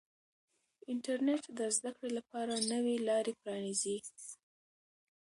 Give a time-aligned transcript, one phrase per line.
[0.91, 3.97] انټرنیټ د زده کړې لپاره نوې لارې پرانیزي.